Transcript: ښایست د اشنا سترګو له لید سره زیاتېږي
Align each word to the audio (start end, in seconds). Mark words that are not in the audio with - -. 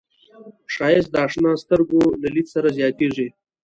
ښایست 0.73 1.09
د 1.13 1.15
اشنا 1.25 1.51
سترګو 1.63 2.01
له 2.21 2.27
لید 2.35 2.47
سره 2.55 2.67
زیاتېږي 2.77 3.27